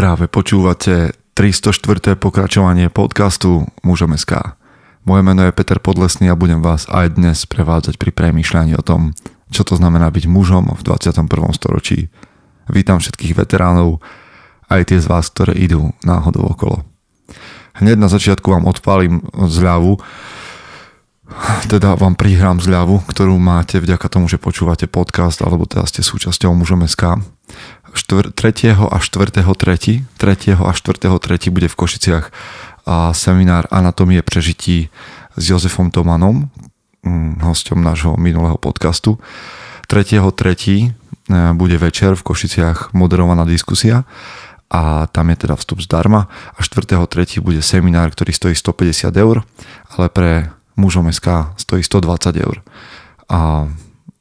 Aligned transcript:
Práve 0.00 0.32
počúvate 0.32 1.12
304. 1.36 2.16
pokračovanie 2.16 2.88
podcastu 2.88 3.68
Mužom 3.84 4.16
Moje 5.04 5.20
meno 5.20 5.44
je 5.44 5.52
Peter 5.52 5.76
Podlesný 5.76 6.32
a 6.32 6.40
budem 6.40 6.64
vás 6.64 6.88
aj 6.88 7.20
dnes 7.20 7.44
prevádzať 7.44 8.00
pri 8.00 8.08
premýšľaní 8.08 8.80
o 8.80 8.80
tom, 8.80 9.12
čo 9.52 9.60
to 9.60 9.76
znamená 9.76 10.08
byť 10.08 10.24
mužom 10.24 10.72
v 10.72 10.80
21. 10.88 11.28
storočí. 11.52 12.08
Vítam 12.72 12.96
všetkých 12.96 13.44
veteránov, 13.44 14.00
aj 14.72 14.88
tie 14.88 15.04
z 15.04 15.04
vás, 15.04 15.28
ktoré 15.28 15.52
idú 15.60 15.92
náhodou 16.00 16.48
okolo. 16.48 16.80
Hneď 17.76 18.00
na 18.00 18.08
začiatku 18.08 18.56
vám 18.56 18.64
odpálim 18.64 19.20
zľavu, 19.36 20.00
teda 21.68 22.00
vám 22.00 22.16
prihrám 22.16 22.56
zľavu, 22.56 23.04
ktorú 23.04 23.36
máte 23.36 23.76
vďaka 23.76 24.08
tomu, 24.08 24.32
že 24.32 24.40
počúvate 24.40 24.88
podcast 24.88 25.44
alebo 25.44 25.68
teda 25.68 25.84
ste 25.84 26.00
súčasťou 26.00 26.56
mužom.sk 26.56 27.20
4, 27.92 28.32
3. 28.32 28.74
a 28.76 28.98
4. 28.98 29.30
3. 29.32 30.04
3. 30.16 30.52
a 30.56 30.72
4. 30.72 31.18
3. 31.18 31.50
bude 31.50 31.68
v 31.68 31.76
Košiciach 31.76 32.32
a 32.86 33.12
seminár 33.12 33.68
Anatomie 33.70 34.24
prežití 34.24 34.88
s 35.36 35.42
Jozefom 35.46 35.94
Tomanom, 35.94 36.50
mm, 37.06 37.44
hosťom 37.44 37.78
nášho 37.78 38.12
minulého 38.16 38.56
podcastu. 38.56 39.20
3. 39.86 40.20
3. 40.32 40.90
E, 41.30 41.54
bude 41.54 41.76
večer 41.78 42.18
v 42.18 42.26
Košiciach 42.26 42.96
moderovaná 42.96 43.46
diskusia 43.46 44.08
a 44.70 45.10
tam 45.10 45.34
je 45.34 45.46
teda 45.46 45.58
vstup 45.58 45.82
zdarma 45.82 46.30
a 46.54 46.58
4.3. 46.62 47.42
bude 47.42 47.58
seminár, 47.58 48.14
ktorý 48.14 48.30
stojí 48.30 48.54
150 48.54 49.10
eur, 49.18 49.42
ale 49.98 50.06
pre 50.10 50.54
mužom 50.78 51.10
SK 51.10 51.58
stojí 51.58 51.82
120 51.82 52.38
eur. 52.38 52.62
A 53.26 53.66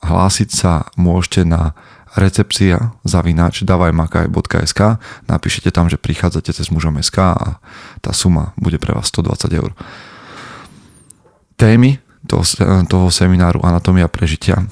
hlásiť 0.02 0.50
sa 0.50 0.90
môžete 0.98 1.45
na 1.45 1.78
recepcia 2.16 2.95
zavinač 3.05 3.62
davajmakaj.sk 3.68 4.98
napíšete 5.30 5.70
tam, 5.70 5.90
že 5.91 6.02
prichádzate 6.02 6.54
cez 6.54 6.70
mužom 6.73 6.98
SK 7.02 7.17
a 7.38 7.48
tá 8.02 8.12
suma 8.16 8.55
bude 8.58 8.81
pre 8.81 8.95
vás 8.95 9.11
120 9.14 9.50
eur. 9.53 9.72
Témy 11.59 12.00
toho, 12.25 12.44
toho 12.88 13.08
semináru 13.11 13.61
Anatomia 13.66 14.08
prežitia 14.08 14.64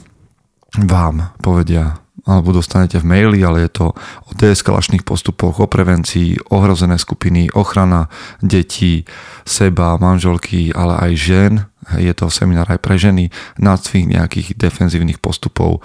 vám 0.78 1.34
povedia 1.42 2.00
alebo 2.28 2.52
dostanete 2.52 3.00
v 3.00 3.08
maili, 3.08 3.40
ale 3.40 3.66
je 3.66 3.72
to 3.72 3.96
o 4.28 4.32
deeskalačných 4.36 5.08
postupoch, 5.08 5.64
o 5.64 5.68
prevencii, 5.72 6.52
ohrozené 6.52 7.00
skupiny, 7.00 7.48
ochrana 7.56 8.12
detí, 8.44 9.08
seba, 9.48 9.96
manželky, 9.96 10.76
ale 10.76 11.00
aj 11.08 11.12
žien. 11.16 11.54
Je 11.96 12.12
to 12.12 12.28
seminár 12.28 12.68
aj 12.68 12.84
pre 12.84 13.00
ženy, 13.00 13.32
nácvik 13.56 14.12
nejakých 14.12 14.60
defenzívnych 14.60 15.24
postupov 15.24 15.80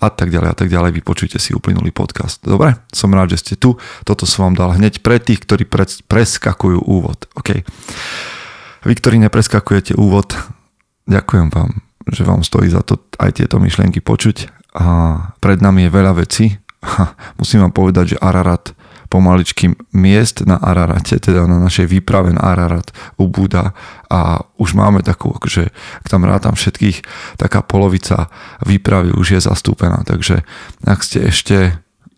a 0.00 0.08
tak 0.12 0.28
ďalej 0.32 0.48
a 0.52 0.56
tak 0.56 0.68
ďalej. 0.68 0.90
Vypočujte 1.02 1.38
si 1.40 1.56
uplynulý 1.56 1.90
podcast. 1.90 2.42
Dobre, 2.44 2.76
som 2.92 3.12
rád, 3.12 3.36
že 3.36 3.42
ste 3.42 3.54
tu. 3.56 3.76
Toto 4.04 4.28
som 4.28 4.50
vám 4.50 4.54
dal 4.56 4.70
hneď 4.76 5.00
pre 5.00 5.20
tých, 5.20 5.44
ktorí 5.44 5.66
preskakujú 6.06 6.84
úvod. 6.84 7.28
OK. 7.36 7.64
Vy, 8.86 8.92
ktorí 8.94 9.18
nepreskakujete 9.18 9.98
úvod, 9.98 10.38
ďakujem 11.10 11.50
vám, 11.50 11.82
že 12.06 12.22
vám 12.22 12.46
stojí 12.46 12.70
za 12.70 12.86
to 12.86 13.02
aj 13.18 13.42
tieto 13.42 13.58
myšlienky 13.58 13.98
počuť 13.98 14.52
a 14.76 14.86
pred 15.40 15.58
nami 15.58 15.88
je 15.88 15.90
veľa 15.90 16.12
vecí. 16.20 16.54
Musím 17.40 17.66
vám 17.66 17.74
povedať, 17.74 18.14
že 18.14 18.22
Ararat 18.22 18.76
pomaličky 19.06 19.72
miest 19.94 20.44
na 20.44 20.58
Ararate, 20.58 21.18
teda 21.18 21.46
na 21.46 21.62
našej 21.62 21.86
výprave 21.86 22.34
na 22.34 22.42
Ararat 22.42 22.90
ubúda 23.16 23.72
a 24.10 24.42
už 24.58 24.74
máme 24.74 25.02
takú, 25.02 25.34
že 25.46 25.70
ak 26.02 26.06
tam 26.10 26.26
rátam 26.26 26.54
všetkých, 26.54 27.02
taká 27.40 27.62
polovica 27.62 28.30
výpravy 28.62 29.14
už 29.14 29.38
je 29.38 29.40
zastúpená, 29.42 30.02
takže 30.06 30.42
ak 30.84 31.00
ste 31.02 31.26
ešte 31.26 31.56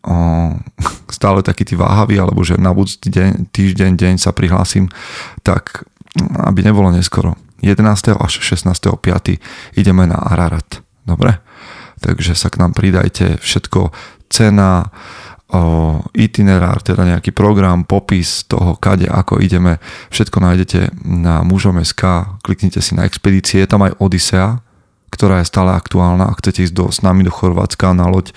o, 0.04 0.56
stále 1.16 1.44
taký 1.44 1.64
tí 1.68 1.74
váhaví, 1.76 2.16
alebo 2.20 2.44
že 2.44 2.60
na 2.60 2.72
budúci 2.72 3.08
deň, 3.08 3.52
týždeň, 3.52 3.92
deň 3.96 4.14
sa 4.20 4.32
prihlásim, 4.32 4.88
tak 5.44 5.84
aby 6.18 6.64
nebolo 6.64 6.90
neskoro. 6.90 7.36
11. 7.60 7.82
až 8.14 8.32
16. 8.38 8.70
5. 8.70 9.78
ideme 9.78 10.06
na 10.06 10.18
Ararat. 10.18 10.82
Dobre? 11.02 11.42
takže 12.00 12.38
sa 12.38 12.48
k 12.48 12.62
nám 12.62 12.72
pridajte, 12.72 13.42
všetko 13.42 13.90
cena, 14.30 14.90
itinerár, 16.12 16.84
teda 16.84 17.08
nejaký 17.08 17.32
program, 17.32 17.88
popis 17.88 18.44
toho, 18.44 18.76
kade, 18.76 19.08
ako 19.08 19.40
ideme, 19.40 19.80
všetko 20.12 20.38
nájdete 20.44 20.80
na 21.08 21.40
mužom.sk, 21.40 22.36
kliknite 22.44 22.84
si 22.84 22.92
na 22.92 23.08
expedície, 23.08 23.64
je 23.64 23.70
tam 23.70 23.80
aj 23.88 23.96
Odisea, 23.96 24.60
ktorá 25.08 25.40
je 25.40 25.48
stále 25.48 25.72
aktuálna. 25.72 26.28
Ak 26.28 26.44
chcete 26.44 26.68
ísť 26.68 26.74
do, 26.76 26.84
s 26.92 27.00
nami 27.00 27.24
do 27.24 27.32
Chorvátska 27.32 27.96
na 27.96 28.12
loď, 28.12 28.36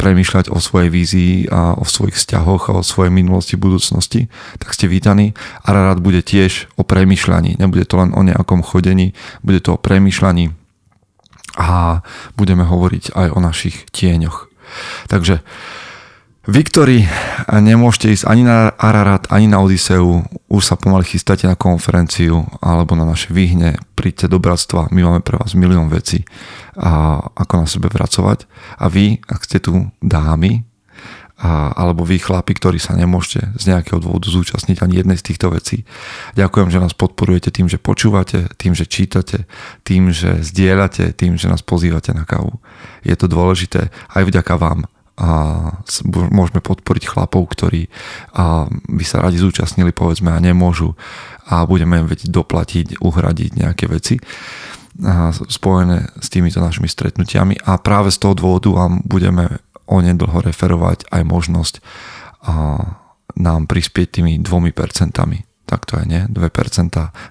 premýšľať 0.00 0.48
o 0.48 0.56
svojej 0.56 0.88
vízii 0.88 1.34
a 1.52 1.76
o 1.76 1.84
svojich 1.84 2.16
vzťahoch 2.16 2.72
a 2.72 2.80
o 2.80 2.82
svojej 2.82 3.12
minulosti, 3.12 3.60
budúcnosti, 3.60 4.32
tak 4.56 4.72
ste 4.72 4.88
vítaní. 4.88 5.36
Ararat 5.60 6.00
bude 6.00 6.24
tiež 6.24 6.72
o 6.80 6.88
premýšľaní. 6.88 7.60
Nebude 7.60 7.84
to 7.84 8.00
len 8.00 8.16
o 8.16 8.24
nejakom 8.24 8.64
chodení, 8.64 9.12
bude 9.44 9.60
to 9.60 9.76
o 9.76 9.78
premýšľaní, 9.78 10.56
a 11.56 12.04
budeme 12.36 12.68
hovoriť 12.68 13.16
aj 13.16 13.28
o 13.32 13.40
našich 13.40 13.88
tieňoch. 13.88 14.52
Takže 15.08 15.40
vy, 16.46 16.60
ktorí 16.62 16.96
nemôžete 17.50 18.14
ísť 18.14 18.24
ani 18.30 18.46
na 18.46 18.70
Ararat, 18.78 19.26
ani 19.34 19.50
na 19.50 19.58
Odiseu, 19.58 20.22
už 20.46 20.62
sa 20.62 20.78
pomaly 20.78 21.02
chystáte 21.02 21.50
na 21.50 21.58
konferenciu 21.58 22.46
alebo 22.62 22.94
na 22.94 23.02
naše 23.02 23.34
výhne, 23.34 23.76
príďte 23.98 24.30
do 24.30 24.38
bratstva, 24.38 24.88
my 24.94 25.00
máme 25.02 25.20
pre 25.26 25.36
vás 25.36 25.58
milión 25.58 25.90
vecí, 25.90 26.22
a 26.78 27.18
ako 27.34 27.54
na 27.62 27.66
sebe 27.66 27.90
pracovať. 27.90 28.46
A 28.78 28.86
vy, 28.86 29.18
ak 29.26 29.42
ste 29.42 29.58
tu 29.58 29.90
dámy, 29.98 30.62
a, 31.36 31.76
alebo 31.76 32.00
vy 32.00 32.16
chlapi, 32.16 32.56
ktorí 32.56 32.80
sa 32.80 32.96
nemôžete 32.96 33.60
z 33.60 33.64
nejakého 33.68 34.00
dôvodu 34.00 34.32
zúčastniť 34.32 34.80
ani 34.80 35.04
jednej 35.04 35.20
z 35.20 35.26
týchto 35.32 35.52
vecí. 35.52 35.84
Ďakujem, 36.32 36.72
že 36.72 36.80
nás 36.80 36.96
podporujete 36.96 37.52
tým, 37.52 37.68
že 37.68 37.76
počúvate, 37.76 38.48
tým, 38.56 38.72
že 38.72 38.88
čítate, 38.88 39.44
tým, 39.84 40.08
že 40.16 40.40
zdieľate, 40.40 41.12
tým, 41.12 41.36
že 41.36 41.52
nás 41.52 41.60
pozývate 41.60 42.16
na 42.16 42.24
kávu. 42.24 42.56
Je 43.04 43.12
to 43.12 43.28
dôležité 43.28 43.92
aj 44.16 44.22
vďaka 44.24 44.56
vám 44.56 44.88
a 45.16 45.28
môžeme 46.12 46.60
podporiť 46.60 47.08
chlapov, 47.08 47.48
ktorí 47.56 47.88
by 48.88 49.04
sa 49.04 49.24
radi 49.24 49.40
zúčastnili, 49.40 49.96
povedzme, 49.96 50.28
a 50.32 50.38
nemôžu 50.38 50.92
a 51.48 51.64
budeme 51.64 52.04
im 52.04 52.06
vedieť 52.10 52.28
doplatiť, 52.28 53.00
uhradiť 53.00 53.50
nejaké 53.56 53.88
veci 53.88 54.20
spojené 55.48 56.08
s 56.20 56.28
týmito 56.32 56.60
našimi 56.60 56.88
stretnutiami 56.88 57.60
a 57.68 57.76
práve 57.76 58.08
z 58.08 58.20
toho 58.20 58.32
dôvodu 58.32 58.72
vám 58.72 59.04
budeme 59.04 59.60
onedlho 59.86 60.40
referovať 60.40 61.08
aj 61.12 61.22
možnosť 61.24 61.74
nám 63.36 63.60
prispieť 63.68 64.20
tými 64.20 64.40
dvomi 64.40 64.72
percentami. 64.72 65.44
Tak 65.66 65.84
to 65.84 65.98
je, 65.98 66.04
nie? 66.06 66.22
2% 66.30 66.40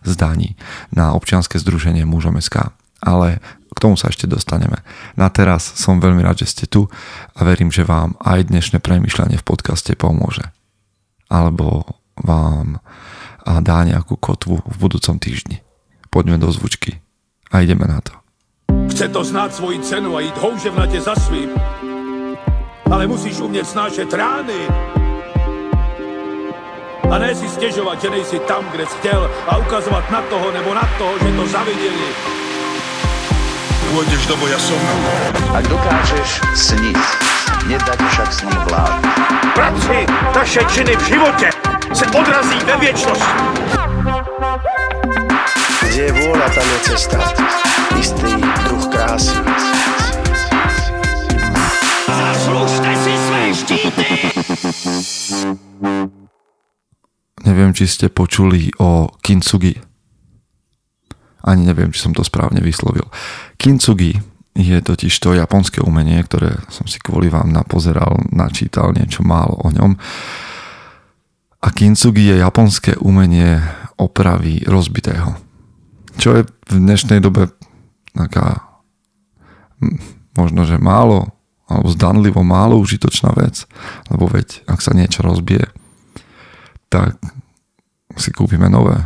zdaní 0.03 0.59
na 0.91 1.15
občianske 1.15 1.55
združenie 1.55 2.03
mužom 2.03 2.37
SK. 2.37 2.69
Ale 2.99 3.39
k 3.75 3.81
tomu 3.83 3.99
sa 3.99 4.07
ešte 4.07 4.25
dostaneme. 4.25 4.79
Na 5.19 5.27
teraz 5.27 5.75
som 5.75 5.99
veľmi 5.99 6.23
rád, 6.23 6.47
že 6.47 6.51
ste 6.55 6.65
tu 6.65 6.87
a 7.35 7.39
verím, 7.43 7.69
že 7.69 7.83
vám 7.83 8.15
aj 8.23 8.47
dnešné 8.47 8.79
premyšľanie 8.79 9.35
v 9.35 9.47
podcaste 9.47 9.91
pomôže. 9.99 10.47
Alebo 11.27 11.99
vám 12.15 12.79
dá 13.43 13.83
nejakú 13.83 14.15
kotvu 14.15 14.63
v 14.63 14.75
budúcom 14.79 15.19
týždni. 15.19 15.59
Poďme 16.07 16.39
do 16.39 16.47
zvučky 16.49 17.03
a 17.51 17.61
ideme 17.61 17.83
na 17.83 17.99
to. 17.99 18.15
Chce 18.89 19.11
to 19.11 19.21
znáť 19.27 19.51
svoji 19.59 19.83
cenu 19.83 20.15
a 20.15 20.23
ísť 20.23 20.39
houževnate 20.39 20.99
za 21.03 21.13
svým 21.19 21.51
ale 22.91 23.07
musíš 23.07 23.39
umět 23.39 23.67
snášet 23.67 24.13
rány. 24.13 24.67
A 27.11 27.17
ne 27.17 27.35
si 27.35 27.49
stěžovat, 27.49 28.01
že 28.01 28.09
nejsi 28.09 28.39
tam, 28.39 28.65
kde 28.71 28.85
jsi 28.85 28.97
chtěl 28.97 29.31
a 29.47 29.57
ukazovat 29.57 30.11
na 30.11 30.21
toho 30.21 30.51
nebo 30.51 30.73
na 30.73 30.89
toho, 30.97 31.19
že 31.19 31.35
to 31.35 31.47
zaviděli. 31.47 32.44
Pôjdeš 33.93 34.23
do 34.25 34.35
boja 34.41 34.57
som. 34.57 34.81
Ak 35.53 35.65
dokážeš 35.69 36.41
sniť, 36.57 36.99
nedať 37.69 37.99
však 38.01 38.29
sní 38.33 38.55
vlád. 38.65 39.01
Práci, 39.53 39.97
taše 40.33 40.61
činy 40.69 40.93
v 40.95 41.03
živote 41.05 41.47
se 41.93 42.05
odrazí 42.05 42.59
ve 42.65 42.75
věčnosti. 42.77 43.41
Kde 45.85 46.01
je 46.01 46.11
vôľa, 46.11 46.47
tam 46.51 46.67
je 46.67 46.79
cesta. 46.91 47.17
Istý 47.95 48.31
druh 48.67 48.85
krásy. 48.91 49.37
Zaslužte 52.09 52.91
si 52.99 53.13
své 53.15 53.43
štíty! 53.55 54.07
Neviem, 57.45 57.71
či 57.77 57.85
ste 57.87 58.09
počuli 58.09 58.73
o 58.81 59.07
kintsugi. 59.21 59.94
Ani 61.45 61.61
neviem, 61.69 61.93
či 61.93 62.01
som 62.01 62.13
to 62.17 62.25
správne 62.25 62.57
vyslovil. 62.59 63.05
Kintsugi 63.61 64.17
je 64.55 64.77
totiž 64.81 65.13
to 65.21 65.37
japonské 65.37 65.83
umenie, 65.83 66.17
ktoré 66.25 66.57
som 66.73 66.89
si 66.89 66.97
kvôli 66.97 67.29
vám 67.29 67.53
napozeral, 67.53 68.17
načítal 68.33 68.95
niečo 68.95 69.21
málo 69.21 69.59
o 69.61 69.69
ňom. 69.69 69.93
A 71.61 71.67
kintsugi 71.69 72.33
je 72.33 72.41
japonské 72.41 72.97
umenie 72.97 73.61
opravy 73.99 74.65
rozbitého. 74.65 75.37
Čo 76.17 76.39
je 76.39 76.41
v 76.47 76.73
dnešnej 76.81 77.19
dobe 77.19 77.51
taká 78.15 78.63
možno, 80.39 80.63
že 80.63 80.79
málo 80.79 81.35
alebo 81.65 81.89
zdanlivo 81.89 82.45
málo 82.45 82.77
užitočná 82.77 83.33
vec, 83.33 83.65
lebo 84.13 84.29
veď 84.29 84.61
ak 84.69 84.79
sa 84.85 84.93
niečo 84.93 85.25
rozbije, 85.25 85.65
tak 86.93 87.17
si 88.15 88.29
kúpime 88.29 88.69
nové. 88.69 89.01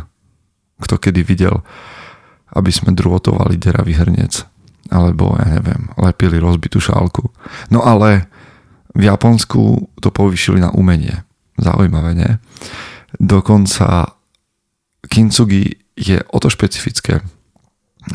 Kto 0.76 1.00
kedy 1.00 1.24
videl, 1.24 1.64
aby 2.54 2.70
sme 2.70 2.96
druhotovali 2.96 3.56
deravý 3.56 3.94
hrniec 3.98 4.46
alebo, 4.90 5.38
ja 5.38 5.46
neviem, 5.60 5.86
lepili 5.94 6.42
rozbitú 6.42 6.82
šálku. 6.82 7.30
No 7.70 7.86
ale 7.86 8.26
v 8.90 9.06
Japonsku 9.06 9.86
to 10.02 10.10
povýšili 10.10 10.58
na 10.58 10.74
umenie. 10.74 11.22
Zaujímavé, 11.54 12.10
nie? 12.18 12.32
Dokonca 13.22 14.18
kintsugi 15.06 15.78
je 15.94 16.18
o 16.18 16.38
to 16.42 16.50
špecifické, 16.50 17.22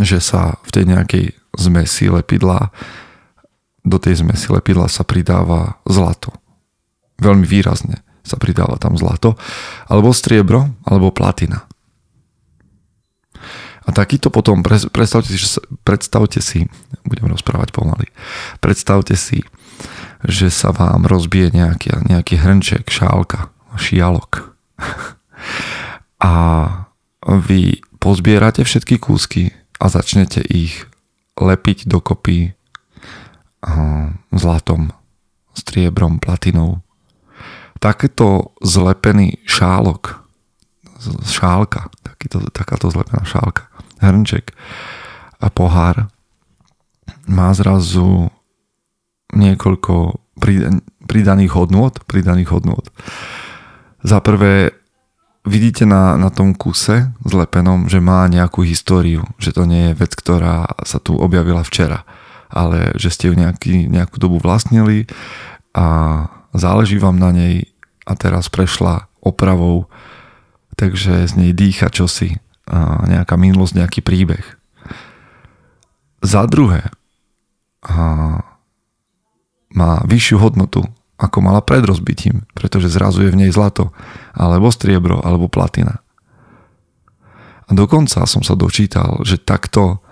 že 0.03 0.19
sa 0.19 0.59
v 0.67 0.69
tej 0.75 0.83
nejakej 0.89 1.25
zmesi 1.55 2.11
lepidla 2.11 2.75
do 3.85 4.01
tej 4.01 4.25
zmesi 4.25 4.49
lepidla 4.49 4.89
sa 4.89 5.05
pridáva 5.05 5.77
zlato. 5.85 6.33
Veľmi 7.21 7.45
výrazne 7.45 8.01
sa 8.25 8.41
pridáva 8.41 8.81
tam 8.81 8.97
zlato, 8.97 9.37
alebo 9.85 10.09
striebro, 10.09 10.73
alebo 10.81 11.13
platina. 11.13 11.69
A 13.85 13.93
takýto 13.93 14.33
potom, 14.33 14.65
predstavte 14.65 15.29
si, 15.29 15.37
predstavte 15.85 16.41
si, 16.41 16.65
budem 17.05 17.29
rozprávať 17.29 17.69
pomaly, 17.69 18.09
predstavte 18.57 19.13
si, 19.13 19.45
že 20.25 20.49
sa 20.49 20.73
vám 20.73 21.05
rozbije 21.05 21.53
nejaký, 21.53 21.93
nejaký 22.09 22.41
hrnček, 22.41 22.89
šálka, 22.89 23.53
šialok. 23.77 24.57
A 26.25 26.33
vy 27.25 27.85
pozbierate 28.01 28.65
všetky 28.65 28.97
kúsky 28.97 29.53
a 29.77 29.91
začnete 29.91 30.41
ich 30.41 30.87
lepiť 31.37 31.85
dokopy 31.85 32.55
zlatom, 34.31 34.93
striebrom, 35.57 36.21
platinou. 36.21 36.81
Takéto 37.81 38.55
zlepený 38.63 39.41
šálok, 39.45 40.23
šálka, 41.25 41.91
takýto, 42.01 42.45
takáto 42.49 42.89
zlepená 42.89 43.25
šálka, 43.27 43.69
hrnček 44.05 44.53
a 45.41 45.47
pohár 45.49 46.07
má 47.25 47.49
zrazu 47.57 48.29
niekoľko 49.33 50.21
pridaných 51.09 51.51
hodnôt, 51.57 51.93
pridaných 52.05 52.49
hodnôt. 52.53 52.85
Za 54.05 54.21
prvé, 54.21 54.77
vidíte 55.45 55.85
na, 55.89 56.17
na 56.17 56.29
tom 56.29 56.53
kuse 56.53 57.09
zlepenom, 57.25 57.89
že 57.89 57.97
má 58.01 58.29
nejakú 58.29 58.61
históriu, 58.61 59.25
že 59.41 59.53
to 59.53 59.65
nie 59.65 59.91
je 59.91 59.97
vec, 59.97 60.13
ktorá 60.13 60.69
sa 60.85 61.01
tu 61.01 61.17
objavila 61.17 61.65
včera, 61.65 62.05
ale 62.49 62.93
že 62.97 63.09
ste 63.09 63.29
ju 63.29 63.35
nejaký, 63.37 63.89
nejakú 63.89 64.21
dobu 64.21 64.37
vlastnili 64.37 65.09
a 65.73 65.85
záleží 66.53 67.01
vám 67.01 67.17
na 67.17 67.33
nej 67.33 67.73
a 68.05 68.13
teraz 68.13 68.53
prešla 68.53 69.09
opravou, 69.25 69.89
takže 70.77 71.25
z 71.25 71.33
nej 71.33 71.51
dýcha 71.57 71.89
čosi, 71.89 72.37
nejaká 73.05 73.37
minulosť, 73.37 73.77
nejaký 73.77 74.01
príbeh. 74.01 74.45
Za 76.25 76.49
druhé, 76.49 76.89
má 79.75 79.93
vyššiu 80.07 80.37
hodnotu, 80.41 80.81
ako 81.15 81.37
mala 81.39 81.61
pred 81.61 81.85
rozbitím, 81.85 82.43
pretože 82.57 82.89
zrazu 82.91 83.23
je 83.23 83.31
v 83.31 83.45
nej 83.45 83.51
zlato, 83.53 83.93
alebo 84.33 84.73
striebro, 84.73 85.21
alebo 85.21 85.47
platina. 85.47 86.01
A 87.65 87.71
dokonca 87.73 88.25
som 88.25 88.41
sa 88.41 88.57
dočítal, 88.57 89.21
že 89.21 89.37
takto 89.41 90.03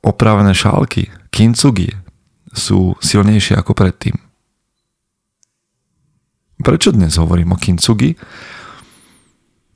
opravené 0.00 0.56
šálky, 0.56 1.12
kintsugi, 1.30 1.92
sú 2.56 2.96
silnejšie 3.04 3.52
ako 3.60 3.76
predtým. 3.76 4.16
Prečo 6.56 6.88
dnes 6.88 7.20
hovorím 7.20 7.52
o 7.52 7.60
kintsugi? 7.60 8.16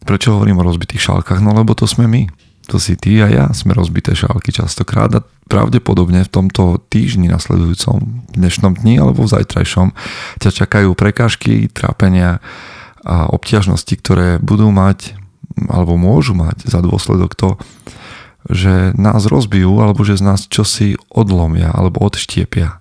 Prečo 0.05 0.37
hovorím 0.37 0.61
o 0.61 0.67
rozbitých 0.67 1.01
šálkach? 1.01 1.45
No 1.45 1.53
lebo 1.53 1.77
to 1.77 1.85
sme 1.85 2.09
my. 2.09 2.29
To 2.71 2.79
si 2.79 2.95
ty 2.95 3.19
a 3.19 3.27
ja 3.27 3.45
sme 3.51 3.75
rozbité 3.75 4.15
šálky 4.15 4.55
častokrát 4.55 5.11
a 5.19 5.25
pravdepodobne 5.51 6.23
v 6.23 6.31
tomto 6.31 6.79
týždni 6.87 7.27
nasledujúcom, 7.27 8.31
dnešnom 8.31 8.79
dni 8.79 9.03
alebo 9.03 9.27
v 9.27 9.33
zajtrajšom 9.35 9.91
ťa 10.39 10.51
čakajú 10.55 10.95
prekážky, 10.95 11.67
trápenia 11.67 12.39
a 13.03 13.27
obťažnosti, 13.33 13.95
ktoré 13.99 14.39
budú 14.39 14.71
mať 14.71 15.19
alebo 15.67 15.99
môžu 15.99 16.39
mať 16.39 16.71
za 16.71 16.79
dôsledok 16.79 17.35
to, 17.35 17.59
že 18.47 18.95
nás 18.95 19.27
rozbijú 19.27 19.83
alebo 19.83 20.07
že 20.07 20.17
z 20.17 20.23
nás 20.23 20.47
čosi 20.47 20.95
odlomia 21.11 21.75
alebo 21.75 22.07
odštiepia. 22.07 22.79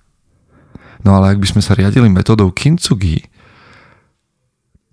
No 1.01 1.17
ale 1.17 1.33
ak 1.33 1.41
by 1.41 1.47
sme 1.49 1.61
sa 1.65 1.73
riadili 1.73 2.11
metodou 2.11 2.51
kintsugi, 2.53 3.25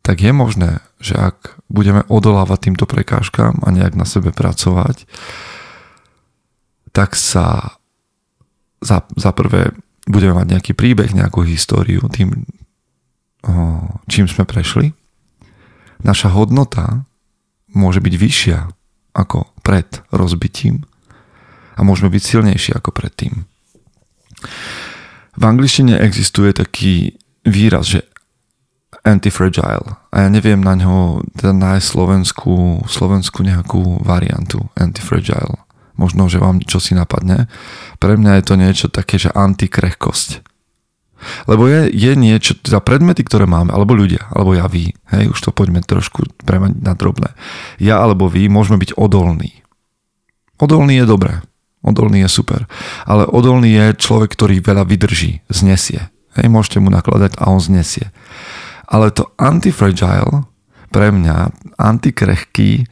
tak 0.00 0.22
je 0.22 0.30
možné, 0.30 0.85
že 1.00 1.14
ak 1.16 1.60
budeme 1.68 2.02
odolávať 2.08 2.70
týmto 2.70 2.88
prekážkam 2.88 3.60
a 3.62 3.68
nejak 3.68 3.94
na 3.94 4.08
sebe 4.08 4.32
pracovať, 4.32 5.04
tak 6.96 7.12
sa 7.12 7.76
za, 8.80 9.04
za 9.12 9.30
prvé 9.36 9.76
budeme 10.08 10.40
mať 10.40 10.46
nejaký 10.56 10.72
príbeh, 10.72 11.12
nejakú 11.12 11.44
históriu 11.44 12.00
tým, 12.08 12.46
čím 14.08 14.26
sme 14.30 14.48
prešli. 14.48 14.96
Naša 16.00 16.32
hodnota 16.32 17.04
môže 17.72 18.00
byť 18.00 18.14
vyššia 18.16 18.58
ako 19.16 19.48
pred 19.60 19.88
rozbitím 20.12 20.84
a 21.76 21.84
môžeme 21.84 22.08
byť 22.08 22.22
silnejší 22.22 22.70
ako 22.76 22.92
predtým. 22.92 23.44
V 25.36 25.42
angličtine 25.44 26.00
existuje 26.00 26.56
taký 26.56 27.20
výraz, 27.44 27.92
že 27.92 28.08
antifragile. 29.06 30.02
A 30.10 30.26
ja 30.26 30.28
neviem 30.28 30.58
na 30.58 30.74
ňo 30.74 31.22
teda 31.38 31.54
nájsť 31.54 31.86
slovenskú, 31.86 32.82
slovenskú 32.90 33.46
nejakú 33.46 34.02
variantu 34.02 34.66
antifragile. 34.74 35.62
Možno, 35.96 36.28
že 36.28 36.42
vám 36.42 36.60
čo 36.60 36.82
si 36.82 36.92
napadne. 36.92 37.48
Pre 38.02 38.18
mňa 38.18 38.42
je 38.42 38.44
to 38.44 38.54
niečo 38.58 38.86
také, 38.92 39.16
že 39.16 39.32
antikrehkosť. 39.32 40.44
Lebo 41.48 41.64
je, 41.64 41.88
je 41.88 42.12
niečo, 42.12 42.52
teda 42.60 42.84
predmety, 42.84 43.24
ktoré 43.24 43.48
máme, 43.48 43.72
alebo 43.72 43.96
ľudia, 43.96 44.28
alebo 44.28 44.52
ja, 44.52 44.68
vy, 44.68 44.92
hej, 45.16 45.24
už 45.32 45.38
to 45.40 45.50
poďme 45.50 45.80
trošku 45.80 46.28
premať 46.44 46.76
na 46.84 46.92
drobné. 46.92 47.32
Ja 47.80 48.04
alebo 48.04 48.28
vy 48.28 48.52
môžeme 48.52 48.76
byť 48.76 49.00
odolní. 49.00 49.64
Odolný 50.60 51.00
je 51.00 51.06
dobré, 51.08 51.40
odolný 51.80 52.20
je 52.24 52.30
super, 52.30 52.68
ale 53.08 53.24
odolný 53.24 53.72
je 53.72 53.86
človek, 53.96 54.36
ktorý 54.36 54.60
veľa 54.60 54.84
vydrží, 54.84 55.40
znesie. 55.48 56.12
Hej, 56.36 56.52
môžete 56.52 56.84
mu 56.84 56.92
nakladať 56.92 57.40
a 57.40 57.48
on 57.48 57.64
znesie. 57.64 58.12
Ale 58.86 59.10
to 59.10 59.30
antifragile 59.38 60.46
pre 60.90 61.10
mňa, 61.10 61.50
antikrehký, 61.76 62.86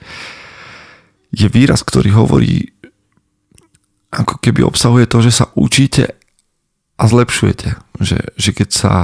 je 1.35 1.47
výraz, 1.51 1.83
ktorý 1.83 2.15
hovorí, 2.15 2.71
ako 4.15 4.39
keby 4.39 4.63
obsahuje 4.63 5.11
to, 5.11 5.19
že 5.23 5.33
sa 5.35 5.47
učíte 5.59 6.15
a 6.95 7.05
zlepšujete. 7.11 7.75
Že, 7.99 8.19
že 8.39 8.51
keď 8.55 8.69
sa, 8.71 8.95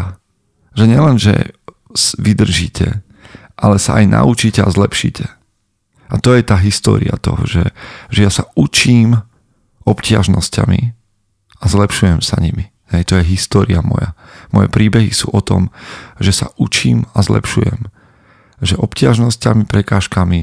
že 0.78 0.86
nielen, 0.86 1.18
že 1.18 1.58
vydržíte, 2.18 3.02
ale 3.58 3.76
sa 3.82 3.98
aj 3.98 4.06
naučíte 4.06 4.62
a 4.62 4.70
zlepšíte. 4.70 5.26
A 6.10 6.14
to 6.18 6.34
je 6.34 6.42
tá 6.42 6.58
história 6.58 7.14
toho, 7.18 7.42
že, 7.46 7.70
že 8.10 8.20
ja 8.26 8.30
sa 8.30 8.46
učím 8.54 9.18
obťažnosťami 9.86 10.80
a 11.60 11.64
zlepšujem 11.66 12.22
sa 12.22 12.38
nimi. 12.38 12.69
Hej, 12.90 13.02
to 13.06 13.14
je 13.18 13.30
história 13.30 13.78
moja. 13.82 14.18
Moje 14.50 14.66
príbehy 14.66 15.14
sú 15.14 15.30
o 15.30 15.38
tom, 15.38 15.70
že 16.18 16.34
sa 16.34 16.50
učím 16.58 17.06
a 17.14 17.22
zlepšujem. 17.22 17.86
Že 18.60 18.82
obťažnosťami, 18.82 19.70
prekážkami, 19.70 20.40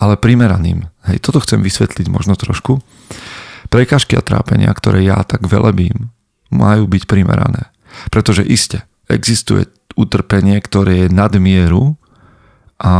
ale 0.00 0.14
primeraným. 0.16 0.88
Hej, 1.04 1.20
toto 1.20 1.44
chcem 1.44 1.60
vysvetliť 1.60 2.08
možno 2.08 2.32
trošku. 2.34 2.80
Prekážky 3.68 4.16
a 4.16 4.24
trápenia, 4.24 4.72
ktoré 4.72 5.04
ja 5.04 5.20
tak 5.22 5.44
velebím, 5.44 6.10
majú 6.48 6.88
byť 6.88 7.04
primerané. 7.04 7.68
Pretože 8.08 8.44
iste, 8.44 8.88
existuje 9.08 9.68
utrpenie, 9.92 10.56
ktoré 10.64 11.06
je 11.06 11.08
nadmieru 11.12 12.00
a 12.80 12.94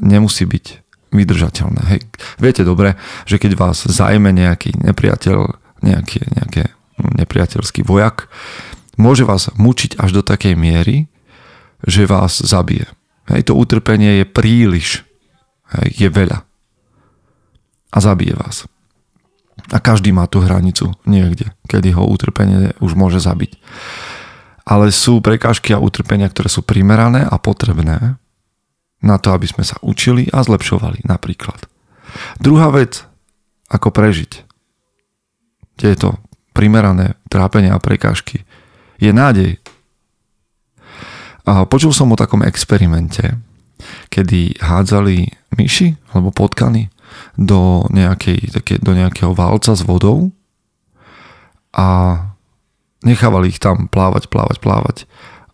nemusí 0.00 0.48
byť 0.48 0.64
vydržateľné. 1.12 1.82
Hej. 1.92 2.00
Viete 2.40 2.64
dobre, 2.64 2.96
že 3.28 3.36
keď 3.36 3.52
vás 3.56 3.84
zajme 3.84 4.32
nejaký 4.32 4.76
nepriateľ, 4.80 5.38
nejaké, 5.84 6.20
nejaké 6.32 6.72
nepriateľský 6.98 7.84
vojak, 7.84 8.28
môže 8.96 9.28
vás 9.28 9.52
mučiť 9.54 10.00
až 10.00 10.20
do 10.20 10.22
takej 10.24 10.56
miery, 10.56 11.08
že 11.84 12.08
vás 12.08 12.40
zabije. 12.40 12.88
Hej, 13.28 13.50
to 13.50 13.58
utrpenie 13.58 14.22
je 14.22 14.26
príliš, 14.26 15.04
hej, 15.76 16.06
je 16.06 16.08
veľa. 16.08 16.46
A 17.92 17.98
zabije 17.98 18.34
vás. 18.36 18.64
A 19.72 19.78
každý 19.82 20.12
má 20.12 20.28
tú 20.30 20.44
hranicu 20.44 20.94
niekde, 21.08 21.50
kedy 21.66 21.96
ho 21.96 22.06
utrpenie 22.06 22.76
už 22.78 22.94
môže 22.94 23.18
zabiť. 23.18 23.58
Ale 24.66 24.90
sú 24.90 25.22
prekážky 25.22 25.74
a 25.74 25.82
utrpenia, 25.82 26.30
ktoré 26.30 26.50
sú 26.50 26.62
primerané 26.62 27.22
a 27.22 27.38
potrebné 27.38 28.18
na 29.02 29.16
to, 29.18 29.30
aby 29.34 29.46
sme 29.46 29.62
sa 29.62 29.78
učili 29.82 30.26
a 30.30 30.42
zlepšovali 30.42 31.06
napríklad. 31.06 31.66
Druhá 32.38 32.70
vec, 32.74 33.06
ako 33.70 33.90
prežiť 33.90 34.46
tieto 35.76 36.18
primerané 36.56 37.14
trápenia 37.28 37.76
a 37.76 37.82
prekážky, 37.82 38.48
je 38.96 39.12
nádej. 39.12 39.60
A 41.46 41.68
počul 41.68 41.92
som 41.92 42.10
o 42.10 42.18
takom 42.18 42.42
experimente, 42.42 43.36
kedy 44.10 44.58
hádzali 44.58 45.30
myši 45.54 45.94
alebo 46.10 46.32
potkany 46.32 46.88
do, 47.36 47.86
nejakej, 47.92 48.50
také, 48.50 48.74
do 48.80 48.96
nejakého 48.96 49.36
válca 49.36 49.76
s 49.76 49.84
vodou 49.84 50.32
a 51.76 52.18
nechávali 53.04 53.52
ich 53.52 53.60
tam 53.62 53.86
plávať, 53.86 54.26
plávať, 54.26 54.56
plávať 54.58 54.96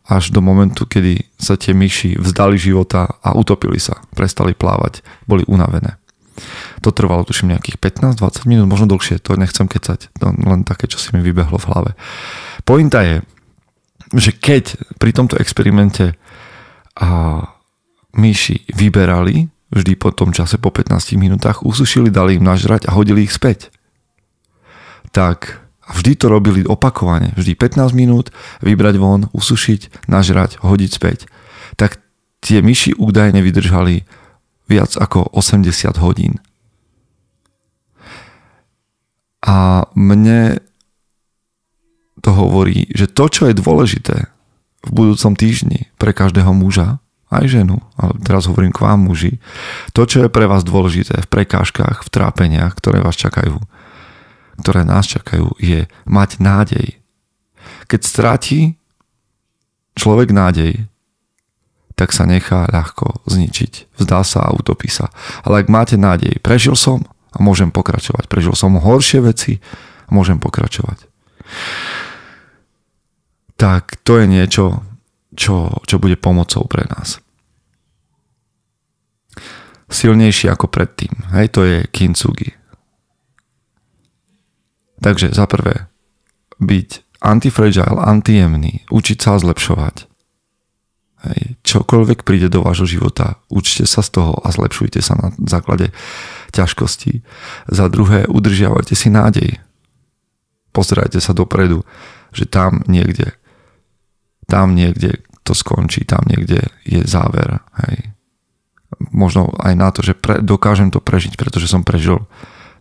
až 0.06 0.34
do 0.34 0.42
momentu, 0.42 0.88
kedy 0.88 1.22
sa 1.38 1.54
tie 1.54 1.74
myši 1.74 2.18
vzdali 2.18 2.58
života 2.58 3.06
a 3.22 3.38
utopili 3.38 3.78
sa, 3.78 4.02
prestali 4.14 4.54
plávať, 4.54 5.02
boli 5.30 5.46
unavené. 5.46 6.01
To 6.82 6.90
trvalo 6.90 7.22
tuším 7.22 7.54
nejakých 7.54 7.78
15-20 7.78 8.48
minút, 8.48 8.66
možno 8.66 8.90
dlhšie, 8.90 9.22
to 9.22 9.38
nechcem 9.38 9.68
kecať, 9.68 10.12
to 10.16 10.26
len 10.32 10.66
také, 10.66 10.88
čo 10.90 10.98
si 10.98 11.12
mi 11.14 11.20
vybehlo 11.20 11.60
v 11.60 11.68
hlave. 11.68 11.90
Pointa 12.66 13.04
je, 13.04 13.22
že 14.12 14.36
keď 14.36 14.96
pri 15.00 15.10
tomto 15.16 15.40
experimente 15.40 16.16
a 17.00 17.40
myši 18.12 18.68
vyberali 18.76 19.48
vždy 19.72 19.92
po 19.96 20.12
tom 20.12 20.36
čase, 20.36 20.60
po 20.60 20.68
15 20.68 21.16
minútach, 21.16 21.64
usušili, 21.64 22.12
dali 22.12 22.36
im 22.36 22.44
nažrať 22.44 22.84
a 22.86 22.94
hodili 22.94 23.24
ich 23.24 23.32
späť. 23.32 23.72
Tak 25.16 25.64
vždy 25.88 26.12
to 26.20 26.28
robili 26.28 26.60
opakovane. 26.68 27.32
Vždy 27.40 27.56
15 27.56 27.96
minút, 27.96 28.28
vybrať 28.60 28.94
von, 29.00 29.32
usušiť, 29.32 30.08
nažrať, 30.12 30.60
hodiť 30.60 30.90
späť. 30.92 31.24
Tak 31.80 31.96
tie 32.44 32.60
myši 32.60 33.00
údajne 33.00 33.40
vydržali 33.40 34.04
viac 34.70 34.94
ako 34.96 35.30
80 35.34 35.98
hodín. 35.98 36.38
A 39.42 39.86
mne 39.98 40.62
to 42.22 42.30
hovorí, 42.30 42.86
že 42.94 43.10
to, 43.10 43.26
čo 43.26 43.50
je 43.50 43.58
dôležité 43.58 44.30
v 44.86 44.90
budúcom 44.90 45.34
týždni 45.34 45.90
pre 45.98 46.14
každého 46.14 46.54
muža, 46.54 47.02
aj 47.32 47.48
ženu, 47.48 47.80
ale 47.96 48.12
teraz 48.20 48.44
hovorím 48.44 48.76
k 48.76 48.84
vám 48.84 49.08
muži, 49.08 49.40
to, 49.96 50.04
čo 50.04 50.26
je 50.26 50.28
pre 50.28 50.44
vás 50.44 50.62
dôležité 50.62 51.24
v 51.24 51.30
prekážkach, 51.32 52.04
v 52.04 52.12
trápeniach, 52.12 52.76
ktoré 52.76 53.00
vás 53.00 53.16
čakajú, 53.16 53.56
ktoré 54.60 54.84
nás 54.84 55.08
čakajú, 55.08 55.56
je 55.56 55.88
mať 56.04 56.30
nádej. 56.44 57.00
Keď 57.88 58.00
stráti 58.04 58.60
človek 59.96 60.30
nádej, 60.30 60.91
tak 61.94 62.14
sa 62.16 62.24
nechá 62.24 62.68
ľahko 62.70 63.24
zničiť. 63.28 63.98
Vzdá 64.00 64.24
sa 64.24 64.48
a 64.48 64.54
utopí 64.54 64.88
sa. 64.88 65.12
Ale 65.46 65.62
ak 65.64 65.72
máte 65.72 65.96
nádej, 66.00 66.40
prežil 66.40 66.76
som 66.76 67.04
a 67.32 67.38
môžem 67.40 67.72
pokračovať. 67.72 68.28
Prežil 68.28 68.52
som 68.56 68.76
horšie 68.76 69.24
veci 69.24 69.60
a 70.06 70.10
môžem 70.12 70.36
pokračovať 70.36 71.08
tak 73.62 74.02
to 74.02 74.18
je 74.18 74.26
niečo, 74.26 74.82
čo, 75.38 75.70
čo 75.86 76.02
bude 76.02 76.18
pomocou 76.18 76.66
pre 76.66 76.82
nás. 76.90 77.22
Silnejší 79.86 80.50
ako 80.50 80.66
predtým. 80.66 81.14
Hej, 81.30 81.54
to 81.54 81.62
je 81.62 81.86
kintsugi. 81.86 82.58
Takže 84.98 85.30
za 85.30 85.46
prvé, 85.46 85.86
byť 86.58 87.22
antifragile, 87.22 88.02
antijemný, 88.02 88.82
učiť 88.90 89.18
sa 89.22 89.38
zlepšovať. 89.38 90.10
Hej, 91.30 91.61
čokoľvek 91.72 92.28
príde 92.28 92.52
do 92.52 92.60
vášho 92.60 92.84
života, 92.84 93.40
učte 93.48 93.88
sa 93.88 94.04
z 94.04 94.20
toho 94.20 94.36
a 94.44 94.52
zlepšujte 94.52 95.00
sa 95.00 95.16
na 95.16 95.28
základe 95.48 95.88
ťažkostí. 96.52 97.24
Za 97.72 97.88
druhé, 97.88 98.28
udržiavajte 98.28 98.92
si 98.92 99.08
nádej. 99.08 99.56
Pozerajte 100.76 101.20
sa 101.20 101.32
dopredu, 101.32 101.84
že 102.32 102.44
tam 102.44 102.84
niekde 102.84 103.36
tam 104.52 104.76
niekde 104.76 105.24
to 105.48 105.56
skončí, 105.56 106.04
tam 106.04 106.28
niekde 106.28 106.68
je 106.84 107.00
záver. 107.08 107.64
Hej. 107.80 108.12
Možno 109.10 109.48
aj 109.56 109.74
na 109.74 109.88
to, 109.88 110.04
že 110.04 110.12
pre, 110.12 110.44
dokážem 110.44 110.92
to 110.92 111.00
prežiť, 111.00 111.40
pretože 111.40 111.72
som 111.72 111.82
prežil 111.82 112.28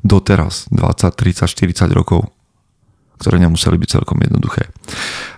doteraz 0.03 0.67
20, 0.69 1.15
30, 1.15 1.47
40 1.47 1.87
rokov, 1.95 2.27
ktoré 3.21 3.39
nemuseli 3.39 3.77
byť 3.79 3.89
celkom 4.01 4.19
jednoduché. 4.19 4.69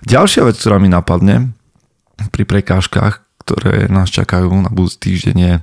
Ďalšia 0.08 0.48
vec, 0.48 0.58
ktorá 0.58 0.82
mi 0.82 0.90
napadne 0.90 1.54
pri 2.32 2.44
prekážkach, 2.48 3.23
ktoré 3.44 3.92
nás 3.92 4.08
čakajú 4.08 4.50
na 4.64 4.72
budúci 4.72 5.12
týždeň 5.12 5.38
je 5.38 5.54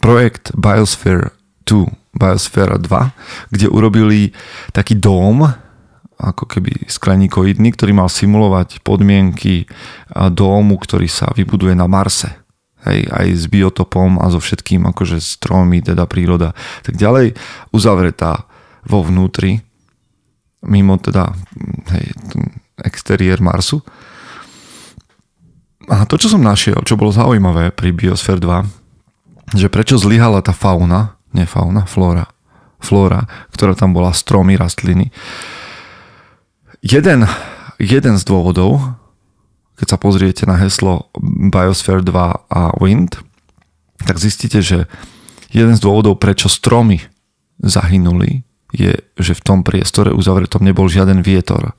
projekt 0.00 0.56
Biosphere 0.56 1.36
2, 1.68 2.16
Biosphere 2.16 2.80
2, 2.80 3.52
kde 3.52 3.66
urobili 3.68 4.32
taký 4.72 4.96
dóm, 4.96 5.44
ako 6.16 6.48
keby 6.48 6.88
skleníkoidný, 6.88 7.76
ktorý 7.76 7.92
mal 7.92 8.08
simulovať 8.08 8.80
podmienky 8.80 9.68
domu, 10.32 10.80
ktorý 10.80 11.12
sa 11.12 11.28
vybuduje 11.36 11.76
na 11.76 11.84
Marse. 11.84 12.32
Hej, 12.88 13.04
aj 13.10 13.26
s 13.34 13.44
biotopom 13.50 14.16
a 14.22 14.30
so 14.32 14.40
všetkým, 14.40 14.86
akože 14.88 15.18
stromy, 15.20 15.82
teda 15.82 16.06
príroda. 16.08 16.56
Tak 16.86 16.96
ďalej 16.96 17.34
uzavretá 17.74 18.46
vo 18.86 19.02
vnútri, 19.02 19.60
mimo 20.64 20.96
teda 20.96 21.34
hej, 21.92 22.14
exteriér 22.80 23.42
Marsu. 23.42 23.82
A 25.86 26.02
to, 26.06 26.18
čo 26.18 26.32
som 26.32 26.42
našiel, 26.42 26.82
čo 26.82 26.98
bolo 26.98 27.14
zaujímavé 27.14 27.70
pri 27.70 27.94
Biosphere 27.94 28.42
2, 28.42 29.54
že 29.54 29.70
prečo 29.70 29.94
zlyhala 29.98 30.42
tá 30.42 30.50
fauna, 30.50 31.18
nie 31.30 31.46
fauna, 31.46 31.86
flóra, 31.86 32.26
flóra, 32.82 33.30
ktorá 33.54 33.78
tam 33.78 33.94
bola, 33.94 34.10
stromy, 34.10 34.58
rastliny, 34.58 35.14
Jeden, 36.86 37.26
jeden 37.82 38.14
z 38.14 38.22
dôvodov, 38.22 38.78
keď 39.74 39.86
sa 39.90 39.98
pozriete 39.98 40.46
na 40.46 40.54
heslo 40.54 41.10
Biosphere 41.50 42.04
2 42.04 42.46
a 42.46 42.62
Wind, 42.78 43.18
tak 44.06 44.22
zistíte, 44.22 44.62
že 44.62 44.86
jeden 45.50 45.74
z 45.74 45.82
dôvodov, 45.82 46.22
prečo 46.22 46.46
stromy 46.46 47.02
zahynuli, 47.58 48.46
je, 48.70 48.94
že 49.18 49.32
v 49.34 49.42
tom 49.42 49.66
priestore 49.66 50.14
uzavretom 50.14 50.62
nebol 50.62 50.86
žiaden 50.86 51.26
vietor. 51.26 51.74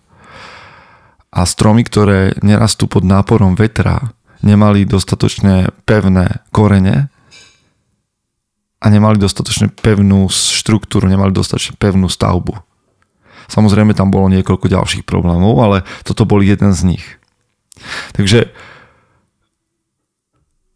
A 1.31 1.43
stromy, 1.43 1.83
ktoré 1.83 2.35
nerastú 2.39 2.87
pod 2.87 3.03
náporom 3.03 3.53
vetra, 3.53 4.15
nemali 4.41 4.87
dostatočne 4.87 5.75
pevné 5.83 6.41
korene 6.55 7.11
a 8.77 8.85
nemali 8.87 9.17
dostatočne 9.17 9.73
pevnú 9.73 10.29
štruktúru, 10.29 11.09
nemali 11.09 11.33
dostatočne 11.33 11.75
pevnú 11.75 12.07
stavbu. 12.07 12.55
Samozrejme 13.47 13.95
tam 13.95 14.11
bolo 14.11 14.27
niekoľko 14.31 14.67
ďalších 14.67 15.03
problémov, 15.07 15.55
ale 15.63 15.87
toto 16.03 16.27
bol 16.27 16.43
jeden 16.43 16.75
z 16.75 16.95
nich. 16.95 17.05
Takže 18.13 18.51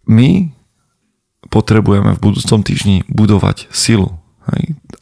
my 0.07 0.51
potrebujeme 1.51 2.15
v 2.15 2.23
budúcom 2.23 2.63
týždni 2.63 3.03
budovať 3.11 3.67
silu. 3.75 4.17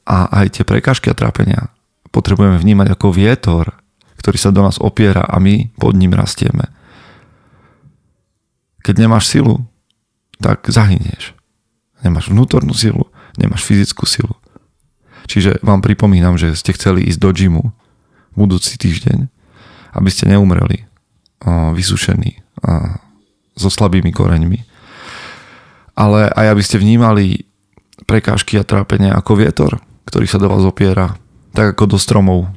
A 0.09 0.29
aj 0.41 0.59
tie 0.59 0.63
prekážky 0.65 1.13
a 1.13 1.17
trápenia 1.17 1.69
potrebujeme 2.09 2.57
vnímať 2.57 2.97
ako 2.97 3.07
vietor, 3.13 3.77
ktorý 4.19 4.37
sa 4.37 4.51
do 4.51 4.59
nás 4.59 4.75
opiera 4.77 5.23
a 5.23 5.39
my 5.39 5.71
pod 5.79 5.95
ním 5.95 6.11
rastieme. 6.11 6.67
Keď 8.83 8.95
nemáš 9.07 9.31
silu, 9.31 9.63
tak 10.43 10.67
zahynieš. 10.67 11.35
Nemáš 12.03 12.31
vnútornú 12.31 12.75
silu, 12.75 13.07
nemáš 13.39 13.63
fyzickú 13.63 14.03
silu. 14.03 14.35
Čiže 15.27 15.63
vám 15.63 15.79
pripomínam, 15.79 16.35
že 16.35 16.55
ste 16.55 16.75
chceli 16.75 17.07
ísť 17.07 17.19
do 17.19 17.29
gymu 17.31 17.63
budúci 18.35 18.79
týždeň, 18.79 19.27
aby 19.95 20.09
ste 20.11 20.31
neumreli 20.31 20.87
vysušení 21.75 22.39
so 23.55 23.69
slabými 23.71 24.11
koreňmi. 24.11 24.59
Ale 25.99 26.31
aj 26.31 26.45
aby 26.55 26.63
ste 26.63 26.79
vnímali 26.79 27.43
prekážky 28.07 28.55
a 28.55 28.63
trápenia 28.63 29.13
ako 29.15 29.31
vietor, 29.35 29.71
ktorý 30.07 30.25
sa 30.25 30.39
do 30.39 30.47
vás 30.47 30.63
opiera, 30.63 31.19
tak 31.51 31.75
ako 31.75 31.93
do 31.93 31.97
stromov. 31.99 32.47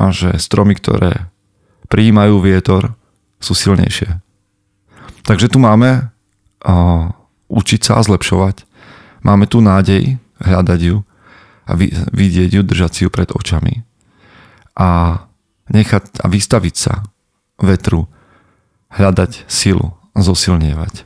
A 0.00 0.08
že 0.16 0.40
stromy, 0.40 0.72
ktoré 0.80 1.28
prijímajú 1.92 2.40
vietor, 2.40 2.96
sú 3.36 3.52
silnejšie. 3.52 4.16
Takže 5.28 5.52
tu 5.52 5.60
máme 5.60 6.08
učiť 7.52 7.80
sa 7.84 8.00
a 8.00 8.04
zlepšovať. 8.04 8.64
Máme 9.20 9.44
tu 9.44 9.60
nádej, 9.60 10.16
hľadať 10.40 10.80
ju 10.80 11.04
a 11.68 11.72
vidieť 12.16 12.50
ju, 12.56 12.62
držať 12.64 12.90
si 12.96 13.00
ju 13.04 13.10
pred 13.12 13.28
očami 13.28 13.84
a 14.72 15.20
nechať 15.68 16.24
a 16.24 16.26
vystaviť 16.32 16.74
sa 16.74 17.04
vetru, 17.60 18.08
hľadať 18.88 19.44
silu, 19.44 19.92
zosilnievať. 20.16 21.04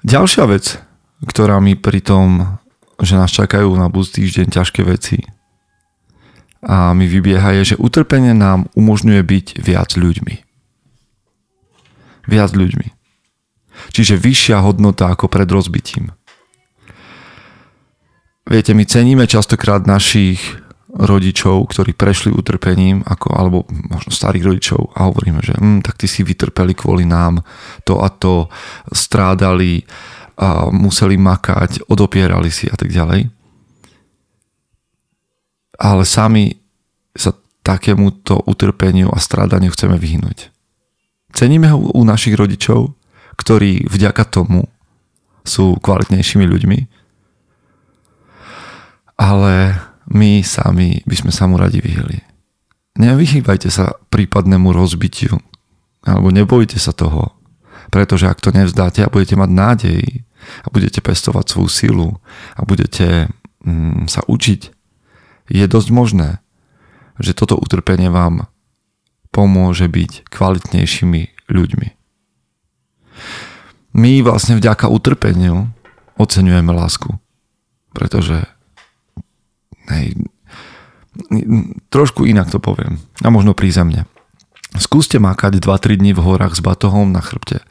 Ďalšia 0.00 0.44
vec, 0.48 0.80
ktorá 1.28 1.60
mi 1.60 1.76
pri 1.76 2.00
tom, 2.00 2.56
že 2.96 3.20
nás 3.20 3.28
čakajú 3.28 3.68
na 3.76 3.92
budúci 3.92 4.24
týždeň 4.24 4.48
ťažké 4.56 4.80
veci 4.88 5.20
a 6.64 6.96
mi 6.96 7.04
vybieha 7.04 7.60
je, 7.60 7.74
že 7.74 7.80
utrpenie 7.80 8.32
nám 8.32 8.72
umožňuje 8.72 9.22
byť 9.22 9.46
viac 9.60 9.94
ľuďmi. 9.94 10.34
Viac 12.24 12.50
ľuďmi. 12.56 12.88
Čiže 13.92 14.16
vyššia 14.16 14.64
hodnota 14.64 15.12
ako 15.12 15.28
pred 15.28 15.46
rozbitím. 15.46 16.14
Viete, 18.44 18.76
my 18.76 18.84
ceníme 18.84 19.24
častokrát 19.24 19.88
našich 19.88 20.40
rodičov, 20.94 21.74
ktorí 21.74 21.96
prešli 21.96 22.30
utrpením, 22.30 23.02
ako, 23.02 23.28
alebo 23.34 23.58
možno 23.90 24.14
starých 24.14 24.44
rodičov 24.46 24.80
a 24.94 25.10
hovoríme, 25.10 25.42
že 25.42 25.58
hm, 25.58 25.82
tak 25.82 25.98
ty 25.98 26.06
si 26.06 26.22
vytrpeli 26.22 26.76
kvôli 26.76 27.02
nám, 27.02 27.42
to 27.82 27.98
a 27.98 28.08
to, 28.08 28.46
strádali 28.94 29.82
a 30.38 30.70
museli 30.70 31.18
makať, 31.18 31.90
odopierali 31.90 32.50
si 32.50 32.70
a 32.70 32.78
tak 32.78 32.94
ďalej. 32.94 33.26
Ale 35.78 36.06
sami 36.06 36.54
sa 37.14 37.34
takémuto 37.64 38.44
utrpeniu 38.44 39.10
a 39.10 39.18
strádaniu 39.18 39.72
chceme 39.72 39.96
vyhnúť. 39.96 40.52
Ceníme 41.34 41.72
ho 41.74 41.78
u 41.80 42.02
našich 42.06 42.38
rodičov, 42.38 42.94
ktorí 43.34 43.90
vďaka 43.90 44.22
tomu 44.30 44.70
sú 45.42 45.76
kvalitnejšími 45.82 46.46
ľuďmi, 46.46 46.78
ale 49.18 49.54
my 50.10 50.42
sami 50.46 51.02
by 51.06 51.16
sme 51.18 51.32
sa 51.34 51.50
mu 51.50 51.58
radi 51.58 51.82
vyhli. 51.82 52.22
Nevyhýbajte 52.94 53.68
sa 53.72 53.98
prípadnému 54.14 54.70
rozbitiu, 54.70 55.42
alebo 56.06 56.30
nebojte 56.30 56.78
sa 56.78 56.94
toho, 56.94 57.34
pretože 57.90 58.30
ak 58.30 58.38
to 58.38 58.54
nevzdáte 58.54 59.02
a 59.02 59.10
budete 59.10 59.34
mať 59.34 59.50
nádej 59.50 60.02
a 60.62 60.66
budete 60.70 61.02
pestovať 61.02 61.44
svoju 61.50 61.70
silu 61.70 62.08
a 62.54 62.60
budete 62.62 63.32
mm, 63.64 64.06
sa 64.06 64.22
učiť, 64.28 64.73
je 65.48 65.64
dosť 65.64 65.88
možné, 65.92 66.28
že 67.20 67.36
toto 67.36 67.58
utrpenie 67.58 68.08
vám 68.10 68.48
pomôže 69.34 69.90
byť 69.90 70.30
kvalitnejšími 70.30 71.50
ľuďmi. 71.50 71.88
My 73.94 74.12
vlastne 74.26 74.58
vďaka 74.58 74.90
utrpeniu 74.90 75.70
oceňujeme 76.18 76.70
lásku, 76.74 77.14
pretože 77.94 78.42
hej, 79.90 80.18
trošku 81.90 82.26
inak 82.26 82.50
to 82.50 82.58
poviem 82.58 82.98
a 83.22 83.30
možno 83.30 83.54
prízemne. 83.54 84.06
Skúste 84.74 85.22
makať 85.22 85.62
2-3 85.62 86.02
dní 86.02 86.10
v 86.18 86.24
horách 86.26 86.58
s 86.58 86.62
batohom 86.62 87.14
na 87.14 87.22
chrbte 87.22 87.62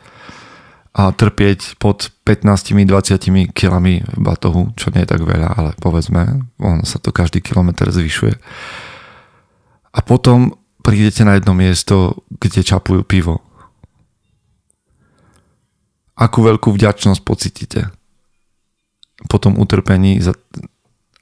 a 0.93 1.09
trpieť 1.09 1.81
pod 1.81 2.13
15-20 2.21 3.49
kilami 3.49 4.05
batohu, 4.13 4.77
čo 4.77 4.93
nie 4.93 5.01
je 5.01 5.09
tak 5.09 5.25
veľa, 5.25 5.49
ale 5.57 5.71
povedzme, 5.81 6.45
on 6.61 6.85
sa 6.85 7.01
to 7.01 7.09
každý 7.09 7.41
kilometr 7.41 7.89
zvyšuje. 7.89 8.37
A 9.93 9.99
potom 10.05 10.53
prídete 10.85 11.25
na 11.25 11.33
jedno 11.41 11.57
miesto, 11.57 12.21
kde 12.29 12.61
čapujú 12.61 13.01
pivo. 13.09 13.41
Akú 16.13 16.45
veľkú 16.45 16.69
vďačnosť 16.69 17.21
pocitíte 17.25 17.89
po 19.25 19.37
tom 19.41 19.57
utrpení 19.57 20.21
za, 20.21 20.37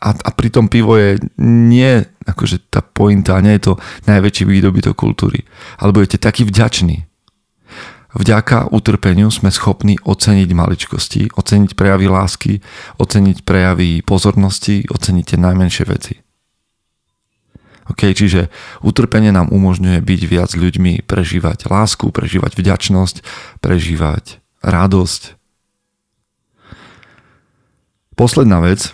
a, 0.04 0.10
a 0.12 0.30
pritom 0.36 0.68
pivo 0.68 1.00
je 1.00 1.16
nie 1.48 2.01
akože 2.28 2.68
tá 2.68 2.84
pointa, 2.84 3.40
nie 3.40 3.56
je 3.56 3.72
to 3.72 3.74
najväčší 4.10 4.44
výdobytok 4.50 4.98
kultúry. 4.98 5.48
Ale 5.80 5.96
budete 5.96 6.20
taký 6.20 6.44
vďační, 6.44 7.08
Vďaka 8.12 8.68
utrpeniu 8.75 9.32
sme 9.32 9.56
schopní 9.56 9.96
oceniť 10.03 10.50
maličkosti, 10.51 11.32
oceniť 11.32 11.80
prejavy 11.80 12.08
lásky, 12.12 12.53
oceniť 13.00 13.48
prejavy 13.48 14.03
pozornosti, 14.03 14.84
oceniť 14.91 15.24
tie 15.24 15.39
najmenšie 15.39 15.86
veci. 15.88 16.20
OK, 17.88 18.12
čiže 18.12 18.51
utrpenie 18.84 19.32
nám 19.32 19.51
umožňuje 19.51 20.00
byť 20.03 20.22
viac 20.27 20.51
ľuďmi, 20.56 21.08
prežívať 21.08 21.72
lásku, 21.72 22.08
prežívať 22.12 22.56
vďačnosť, 22.60 23.15
prežívať 23.63 24.44
radosť. 24.60 25.39
Posledná 28.15 28.60
vec 28.60 28.91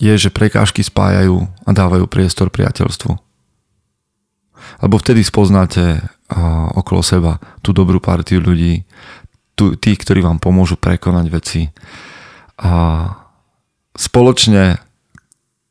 je, 0.00 0.14
že 0.16 0.32
prekážky 0.32 0.84
spájajú 0.84 1.48
a 1.64 1.70
dávajú 1.72 2.08
priestor 2.08 2.52
priateľstvu. 2.52 3.29
Lebo 4.80 5.00
vtedy 5.00 5.24
spoznáte 5.24 6.00
okolo 6.74 7.02
seba 7.02 7.42
tú 7.60 7.74
dobrú 7.74 7.98
partiu 7.98 8.38
ľudí, 8.38 8.86
tú, 9.58 9.74
tých, 9.76 10.00
ktorí 10.00 10.22
vám 10.22 10.38
pomôžu 10.38 10.78
prekonať 10.78 11.26
veci 11.28 11.62
a 12.60 12.72
spoločne 13.92 14.78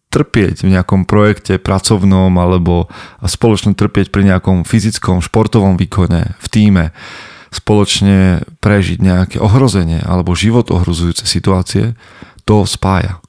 trpieť 0.09 0.65
v 0.65 0.73
nejakom 0.73 1.05
projekte 1.05 1.61
pracovnom 1.61 2.33
alebo 2.37 2.89
spoločne 3.21 3.77
trpieť 3.77 4.09
pri 4.09 4.25
nejakom 4.25 4.65
fyzickom, 4.65 5.21
športovom 5.21 5.77
výkone 5.77 6.33
v 6.37 6.47
týme, 6.49 6.85
spoločne 7.53 8.45
prežiť 8.61 8.97
nejaké 9.01 9.37
ohrozenie 9.37 10.01
alebo 10.01 10.37
život 10.37 10.69
ohrozujúce 10.73 11.25
situácie, 11.29 11.93
to 12.45 12.65
spája. 12.65 13.21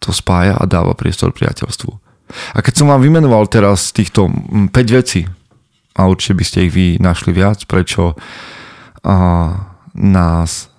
To 0.00 0.16
spája 0.16 0.56
a 0.56 0.64
dáva 0.64 0.96
priestor 0.96 1.36
priateľstvu. 1.36 2.09
A 2.30 2.58
keď 2.62 2.74
som 2.82 2.86
vám 2.90 3.02
vymenoval 3.02 3.46
teraz 3.50 3.90
týchto 3.94 4.28
5 4.28 4.70
vecí, 4.96 5.26
a 5.98 6.06
určite 6.06 6.34
by 6.38 6.44
ste 6.46 6.58
ich 6.70 6.72
vy 6.72 6.86
našli 7.02 7.34
viac, 7.34 7.66
prečo 7.66 8.14
a, 9.02 9.14
nás 9.94 10.70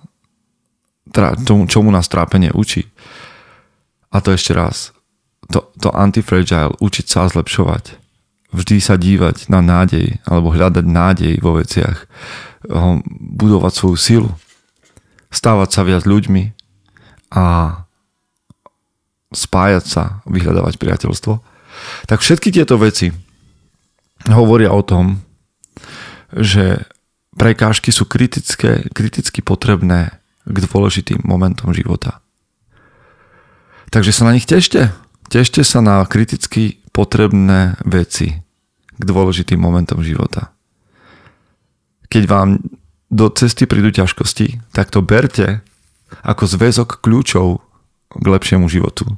tomu, 1.44 1.68
čomu 1.68 1.92
nás 1.92 2.08
trápenie 2.08 2.50
učí. 2.56 2.88
A 4.12 4.20
to 4.24 4.32
ešte 4.32 4.56
raz. 4.56 4.96
To, 5.52 5.68
to 5.76 5.92
antifragile, 5.92 6.72
učiť 6.80 7.06
sa 7.08 7.28
zlepšovať. 7.28 8.00
Vždy 8.52 8.76
sa 8.80 9.00
dívať 9.00 9.48
na 9.48 9.64
nádej, 9.64 10.20
alebo 10.28 10.52
hľadať 10.52 10.84
nádej 10.84 11.34
vo 11.40 11.56
veciach. 11.56 12.08
Budovať 13.36 13.72
svoju 13.72 13.96
silu. 13.96 14.30
Stávať 15.32 15.68
sa 15.72 15.82
viac 15.84 16.04
ľuďmi 16.04 16.52
a 17.32 17.44
spájať 19.32 19.84
sa, 19.84 20.04
vyhľadávať 20.28 20.78
priateľstvo. 20.78 21.40
Tak 22.06 22.20
všetky 22.20 22.52
tieto 22.52 22.76
veci 22.76 23.10
hovoria 24.28 24.70
o 24.70 24.84
tom, 24.84 25.24
že 26.32 26.84
prekážky 27.36 27.90
sú 27.90 28.08
kritické, 28.08 28.86
kriticky 28.92 29.40
potrebné 29.40 30.20
k 30.44 30.56
dôležitým 30.56 31.24
momentom 31.24 31.72
života. 31.72 32.20
Takže 33.92 34.12
sa 34.12 34.28
na 34.28 34.34
nich 34.36 34.48
tešte. 34.48 34.92
Tešte 35.28 35.64
sa 35.64 35.84
na 35.84 36.04
kriticky 36.08 36.80
potrebné 36.92 37.80
veci 37.84 38.40
k 38.92 39.02
dôležitým 39.02 39.60
momentom 39.60 40.04
života. 40.04 40.52
Keď 42.12 42.24
vám 42.28 42.60
do 43.12 43.26
cesty 43.32 43.68
prídu 43.68 43.92
ťažkosti, 43.92 44.72
tak 44.72 44.92
to 44.92 45.04
berte 45.04 45.60
ako 46.20 46.44
zväzok 46.44 47.00
kľúčov 47.00 47.64
k 48.12 48.24
lepšiemu 48.28 48.68
životu. 48.68 49.16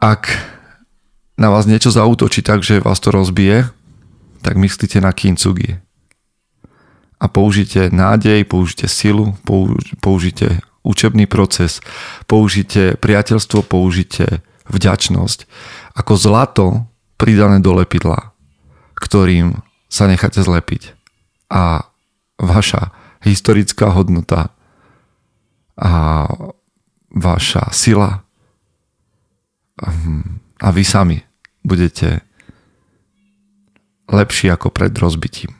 Ak 0.00 0.32
na 1.36 1.52
vás 1.52 1.68
niečo 1.68 1.92
zautočí 1.92 2.40
tak, 2.40 2.64
že 2.64 2.80
vás 2.80 3.00
to 3.04 3.12
rozbije, 3.12 3.68
tak 4.40 4.56
myslíte 4.56 5.00
na 5.04 5.12
kintsugi. 5.12 5.76
A 7.20 7.28
použite 7.28 7.92
nádej, 7.92 8.48
použite 8.48 8.88
silu, 8.88 9.36
použite 10.00 10.64
učebný 10.80 11.28
proces, 11.28 11.84
použite 12.24 12.96
priateľstvo, 12.96 13.60
použite 13.60 14.40
vďačnosť 14.72 15.44
ako 15.92 16.12
zlato 16.16 16.64
pridané 17.20 17.60
do 17.60 17.76
lepidla, 17.76 18.32
ktorým 18.96 19.60
sa 19.92 20.08
necháte 20.08 20.40
zlepiť. 20.40 20.96
A 21.52 21.84
vaša 22.40 22.96
historická 23.20 23.92
hodnota 23.92 24.56
a 25.76 26.24
vaša 27.12 27.68
sila 27.76 28.24
a 30.60 30.68
vy 30.70 30.84
sami 30.84 31.18
budete 31.64 32.20
lepší 34.10 34.50
ako 34.50 34.68
pred 34.70 34.92
rozbitím. 34.92 35.54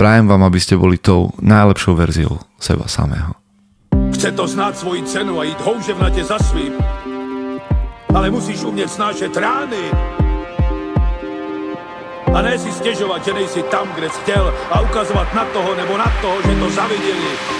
Prajem 0.00 0.24
vám, 0.24 0.48
aby 0.48 0.56
ste 0.56 0.80
boli 0.80 0.96
tou 0.96 1.36
najlepšou 1.44 1.92
verziou 1.92 2.40
seba 2.56 2.88
samého. 2.88 3.36
Chce 4.16 4.32
to 4.32 4.48
znát 4.48 4.78
svoji 4.78 5.02
cenu 5.04 5.40
a 5.40 5.44
jít 5.44 5.60
houževnatě 5.60 6.24
za 6.24 6.38
svým. 6.38 6.72
Ale 8.14 8.30
musíš 8.30 8.64
umět 8.64 8.90
snášet 8.90 9.36
rány. 9.36 9.92
A 12.34 12.42
ne 12.42 12.58
si 12.58 12.72
stěžovat, 12.72 13.24
že 13.24 13.32
nejsi 13.32 13.62
tam, 13.62 13.88
kde 13.94 14.10
jsi 14.10 14.20
chtěl 14.20 14.54
a 14.70 14.80
ukazovat 14.80 15.34
na 15.34 15.44
toho 15.44 15.74
nebo 15.74 15.98
na 15.98 16.12
toho, 16.20 16.42
že 16.42 16.54
to 16.60 16.70
zaviděli 16.70 17.59